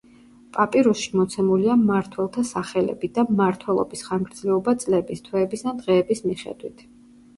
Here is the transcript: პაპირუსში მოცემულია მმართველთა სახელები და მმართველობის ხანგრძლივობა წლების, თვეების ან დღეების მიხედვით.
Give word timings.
პაპირუსში 0.55 1.11
მოცემულია 1.17 1.75
მმართველთა 1.81 2.43
სახელები 2.51 3.09
და 3.19 3.27
მმართველობის 3.35 4.03
ხანგრძლივობა 4.09 4.75
წლების, 4.85 5.23
თვეების 5.29 5.67
ან 5.73 5.83
დღეების 5.85 6.25
მიხედვით. 6.31 6.87